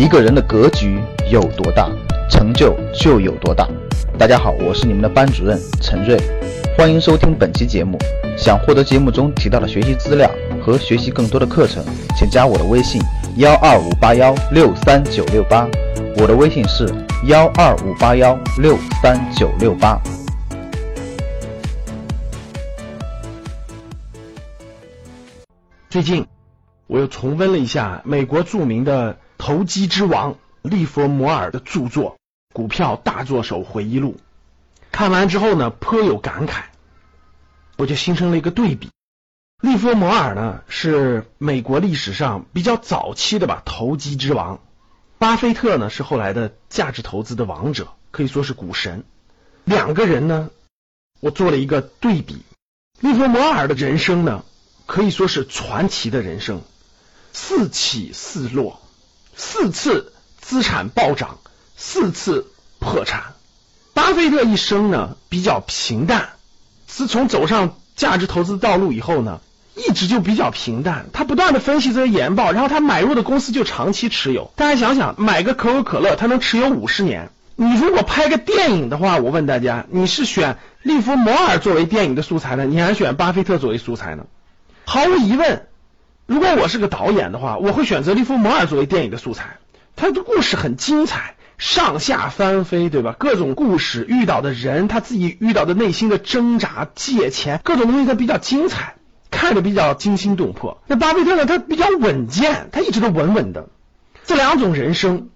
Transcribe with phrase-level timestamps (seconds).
[0.00, 0.98] 一个人的格局
[1.30, 1.86] 有多大，
[2.30, 3.68] 成就就有多大。
[4.18, 6.18] 大家好，我是你们的班主任陈瑞，
[6.74, 7.98] 欢迎收听本期节目。
[8.34, 10.30] 想获得节目中提到的学习资料
[10.64, 11.84] 和学习更多的课程，
[12.16, 12.98] 请加我的微信
[13.36, 15.68] 幺二五八幺六三九六八。
[16.16, 16.88] 我的微信是
[17.26, 20.00] 幺二五八幺六三九六八。
[25.90, 26.26] 最近，
[26.86, 32.18] 我又重温了一下美国著名的投机之王利弗摩尔的著作
[32.54, 34.16] 《股票大作手回忆录》。
[34.92, 36.64] 看完之后呢，颇有感慨，
[37.78, 38.90] 我就形成了一个对比。
[39.62, 44.60] 利弗摩尔呢，是美国历史上比较早期的吧投机之王。
[45.16, 49.04] 巴菲特呢，是后来的价值投资的王者，可以说是股神。
[49.64, 50.50] 两个人呢，
[51.20, 52.42] 我做了一个对比。
[53.00, 54.44] 利弗摩尔的人生呢。
[54.86, 56.62] 可以说是传奇的人生，
[57.32, 58.80] 四起四落，
[59.36, 61.38] 四次资产暴涨，
[61.76, 62.46] 四次
[62.78, 63.34] 破产。
[63.94, 66.30] 巴菲特一生呢比较平淡，
[66.86, 69.40] 自从走上价值投资道路以后呢，
[69.74, 71.06] 一直就比较平淡。
[71.12, 74.52] 他不断的分析这些研报，然后他买入的公司就长期持有。
[74.56, 77.30] 大家想想，买个可口可乐，他能持有五十年。
[77.56, 84.24] 你如果拍个电影的话，我问大家，你是选利弗摩尔作为电影的素材呢，你还是选巴菲特作为素材呢？
[84.86, 85.66] 毫无疑问，
[86.30, 89.58] 如果我是个导演的话，我会选择利弗摩尔作为电影的素材。
[89.96, 93.16] 他的故事很精彩，上下翻飞，对吧？
[93.18, 98.94] 各种故事遇到的人，他自己遇到的内心的挣扎、借钱，各种东西他比较精彩，
[99.32, 100.80] 看着比较惊心动魄。
[100.86, 101.46] 那巴菲特呢？
[101.46, 103.68] 他比较稳健，他一直都稳稳的。
[104.24, 105.30] 这两种人生，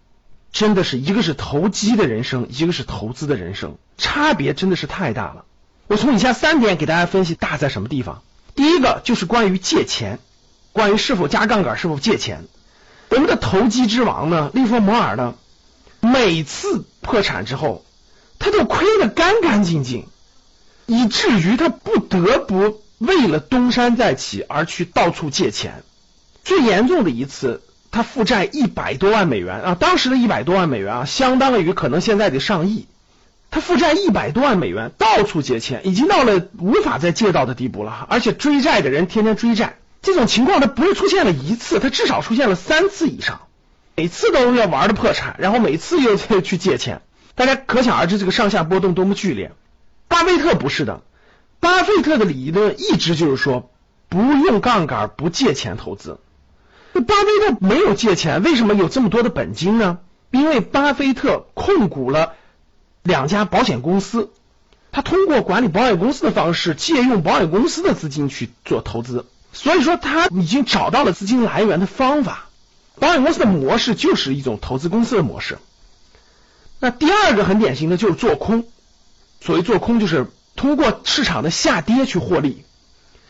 [0.53, 5.45] 真的是一个是投机的人生，一个是投资的人生，差别真的是太大了。
[5.89, 8.23] 我从以下三点给大家分析，大在什么地方？
[8.55, 10.21] 第一个就是关于借钱，
[10.75, 12.45] 关于是否加杠杆，是否借钱。
[13.09, 15.35] 我们的投机之王呢，利弗摩尔呢，
[16.01, 17.85] 每次破产之后，
[18.41, 20.09] 他都亏得干干净净，
[20.87, 25.85] 以至于他不得不为了东山再起而去到处借钱。
[26.43, 32.87] 最严重的一次，他负债一百多万美元啊，当时的一百多万美元啊，相当于可能现在的上亿。
[33.53, 38.05] 他负债一百多万美元，到处借钱，已经到了无法再借到的地步了。
[38.11, 43.41] 而且追债的人天天追债，这种情况它不是出现了一次，它至少出现了三次以上，
[43.97, 47.03] 每次都要玩的破产，然后每次又去去借钱。
[47.35, 49.51] 大家可想而知这个上下波动多么剧烈。
[50.07, 51.03] 巴菲特不是的，
[51.59, 53.71] 巴菲特的理论一直就是说
[54.09, 56.21] 不用杠杆，不借钱投资。
[56.93, 59.99] 巴菲特没有借钱，为什么有这么多的本金呢？
[60.31, 62.35] 因为巴菲特控股了。
[63.03, 64.31] 两家保险公司，
[64.91, 72.47] 他通过管理保险公司的方式，借用保险公司的资金去做投资，所以说他已经找到了资金来源的方法。
[73.01, 75.59] 保险公司的模式就是一种投资公司的模式。
[76.81, 78.67] 那第二个很典型的就是做空，
[79.41, 80.27] 所谓做空就是
[80.57, 82.65] 通过市场的下跌去获利。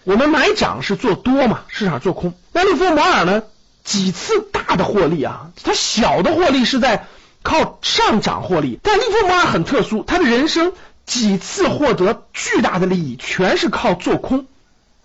[0.03, 2.35] 我们买涨是做多嘛，市场做空。
[2.53, 3.45] 那利弗摩尔呢，
[3.85, 7.07] 几次大的获利啊，它小的获利是在。
[7.47, 10.73] 靠上涨获利，但利弗莫尔很特殊，他的人生
[11.05, 14.47] 几次获得巨大的利益，全是靠做空。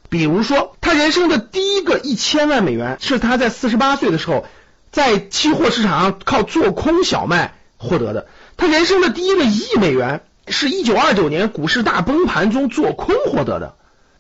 [0.10, 4.46] 比如说，他人生的第一个一千万美元是他在四十八岁的时候，
[4.92, 8.28] 在期货市场上靠做空小麦获得的。
[8.58, 13.76] 他人生的第一个亿美元是一九二九年股市大崩盘中做空获得的，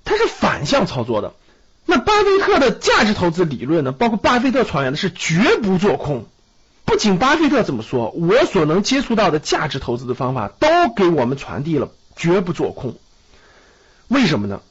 [0.06, 1.34] 他是反向操作的。
[1.86, 3.92] 那巴菲特的价值投资理论呢？
[3.92, 6.28] 包括巴菲特传言的是绝不做空。
[6.86, 12.96] 不仅巴菲特这么说，我所能接触到的价值投资的方法都给我们传递了绝不做空。
[14.08, 14.62] 为什么呢？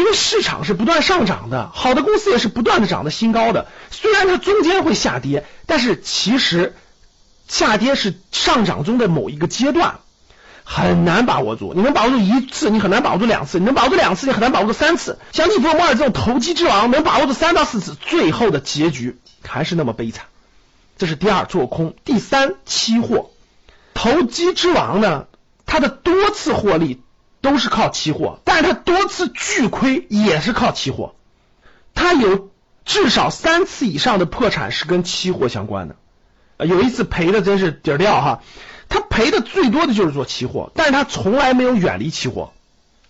[0.00, 3.66] 因为市场是不断上涨的，好的公司也是不断的涨的新高的。
[3.90, 6.74] 虽然它中间会下跌，但是其实
[7.48, 9.98] 下跌是上涨中的某一个阶段，
[10.64, 11.74] 很难把握住。
[11.74, 15.18] 你能把握住一次，你很难把握住两次；你能把握住两次，你很难把握住三次。
[15.32, 20.24] 像利弗莫尔这种投机之王，能把握住三到四次，最后的结局还是那么悲惨。
[20.96, 23.30] 这是第二做空，第三期货
[23.92, 25.26] 投机之王呢？
[25.66, 27.02] 他的多次获利
[27.40, 31.14] 都是靠期货，但是他多次巨亏也是靠期货。
[31.94, 32.50] 他有
[32.84, 35.96] 至少三次以上的破产是跟期货相关的，
[36.66, 38.42] 有一次赔的真是底儿掉哈。
[38.88, 42.52] 他赔的最多的就是做期货，但是他从来没有远离期货，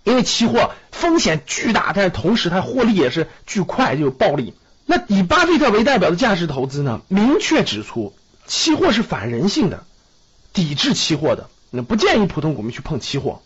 [0.05, 4.55] 因为期货风险巨大，但是同时他获利也是巨快，就有暴利。
[4.85, 7.01] 那以巴菲特为代表的价值投资呢？
[7.09, 8.13] 明确指出，
[8.47, 9.85] 期货是反人性的，
[10.53, 13.41] 抵制期货的，那不建议普通股民去碰期货。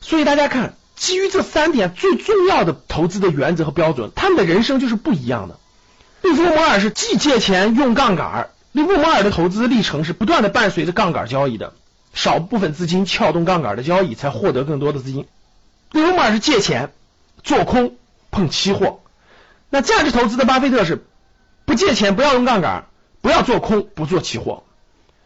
[0.00, 5.58] 所以大家看，基于这三点最重要的投资的原则和标准，他们的人生就是不一样的。
[6.22, 11.74] 利弗摩尔是既借钱用杠杆，利弗摩尔的投资历程是不断的伴随着杠杆交易的，
[12.12, 15.26] 少部分资金撬动杠杆的交易，才获得更多的资金。
[15.92, 16.92] 利弗摩尔是借钱
[17.42, 17.96] 做空
[18.30, 19.00] 碰期货，
[19.70, 21.04] 那价值投资的巴菲特是
[21.64, 22.86] 不借钱，不要用杠杆，
[23.20, 24.64] 不要做空，不做期货。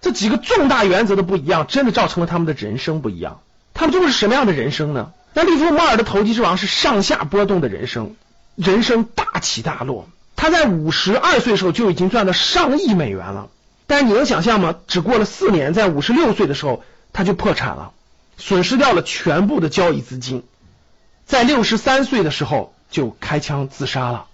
[0.00, 3.40] 这几个重大原则的不一样，真的造成了他们的人生不一样。
[3.74, 5.12] 他们都是什么样的人生呢？
[5.34, 8.14] 那利弗莫尔的投机之王是上下波动的人生，
[8.54, 10.08] 人生大起大落。
[10.36, 13.48] 他在五十二岁的时候就已经赚了上亿美元了，
[13.86, 14.74] 但你能想象吗？
[14.86, 17.92] 只过了四年，在五十六岁的时候他就破产了，
[18.38, 20.44] 损失掉了全部的交易资金，
[21.26, 24.26] 在六十三岁的时候就开枪自杀了。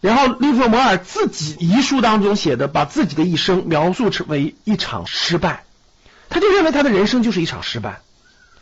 [0.00, 5.64] 然后利弗摩尔自己遗书当中写的，把自己的一生描述成为一场失败，
[6.28, 8.00] 他就认为他的人生就是一场失败，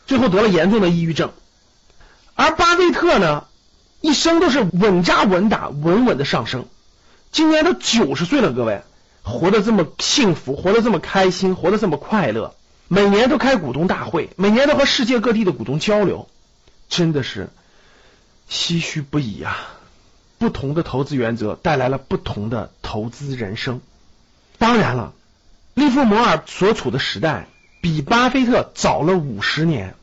[0.09, 1.31] 最后得了严重的抑郁症。
[2.35, 3.45] 而巴菲特呢，
[4.01, 6.67] 一生都是稳扎稳打，稳稳的上升，
[7.31, 8.83] 今年都九十岁了，各位
[9.23, 12.55] 活得这么幸福，活得这么开心，活得这么快乐，
[12.89, 16.27] 每年都开股东大会，每年都和世界各地的股东交流，
[16.89, 17.51] 真的是
[18.51, 19.57] 唏嘘不已啊。
[20.39, 23.81] 不同的投资原则带来了不同的投资人生。
[24.57, 25.13] 当然了，
[25.75, 27.49] 利弗摩尔所处的时代
[27.83, 29.97] 比巴菲特早了五十年。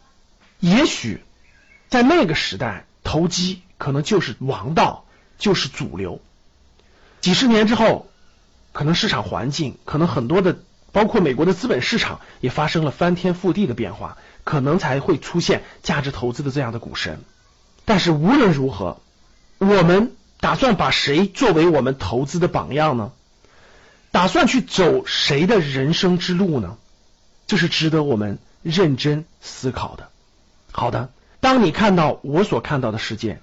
[0.65, 1.21] 也许
[1.89, 5.06] 在那个时代，投机可能就是王道，
[5.38, 6.19] 就是主流。
[7.21, 8.09] 几十年之后，
[8.73, 10.57] 可能市场环境，可能很多的，
[10.91, 17.19] 包括美国的资本市场也发生了翻天覆地的变化，可能才会出现价值投资的这样的股神。
[17.85, 19.00] 但是无论如何，
[19.59, 20.11] 我们。
[20.38, 23.13] 打算把谁作为我们投资的榜样呢？
[24.11, 26.77] 打算去走谁的人生之路呢？
[27.47, 30.09] 这是值得我们认真思考的。
[30.77, 33.39] 好的，当你看到我所看到的世界，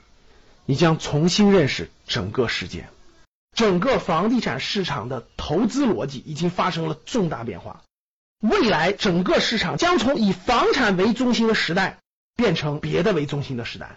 [0.66, 2.90] 你将重新认识整个世界。
[3.56, 7.80] 整个房地产市场的投资逻辑已经发生了重大变化。
[8.40, 12.00] 未来整个市场将从以房产为中心的时代
[12.36, 13.96] 变成别的为中心的时代。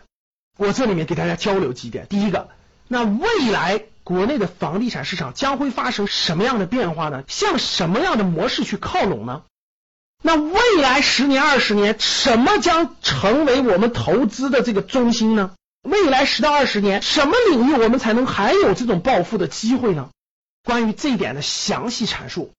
[0.58, 2.08] 我这里面给大家交流几点。
[2.08, 2.48] 第一个。
[2.88, 7.26] 那未来国内的房地产市场将会发生什么样的变化呢？
[7.28, 9.44] 向什么样的模式去靠拢呢？
[10.22, 15.52] 那未来十年、二十年，什么将成为我们投资的这个中心呢？
[15.82, 20.10] 未来十到二十年，什么领域我们才能还有这种暴富的机会呢？
[20.64, 22.54] 关于这一点的详细阐述，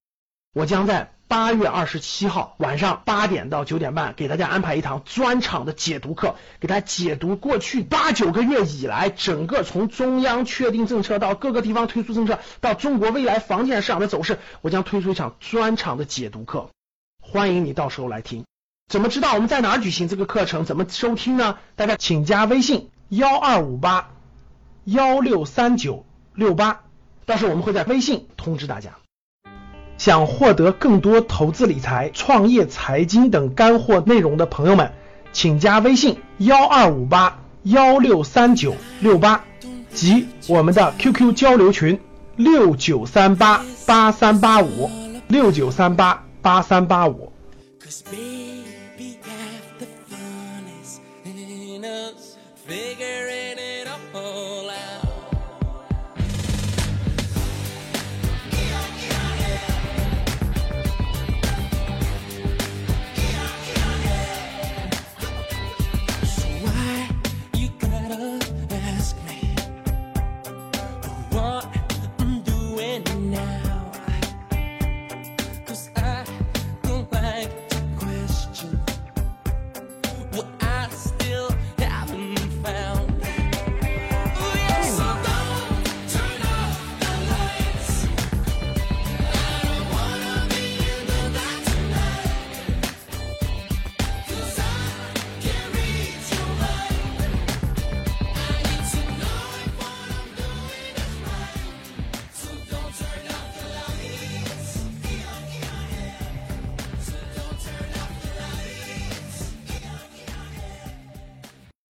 [0.53, 1.11] 我将在。
[1.29, 16.69] 八月二十七号晚上八点到九点半，给大家安排一堂专场的解读课，给大家解读过去八九个月以来，整个从中央确定政策到各个地方推出政策，到中国未来房地产市场的走势，我将推出一场专场的解读课，
[17.29, 18.45] 欢迎你到时候来听。
[18.89, 20.63] 怎么知道我们在哪举行这个课程？
[20.63, 21.57] 怎么收听呢？
[21.75, 24.11] 大家请加微信幺二五八
[24.85, 26.83] 幺六三九六八，
[27.25, 28.91] 到时候我们会在微信通知大家。
[29.97, 34.93] 想获得更多投资理财、创业财经等干货内容的朋友们，
[35.33, 39.43] 请加微信幺二五八幺六三九六八
[39.91, 41.99] 及我们的 QQ 交流群
[42.37, 44.89] 六九三八八三八五
[45.27, 47.29] 六九三八八三八五。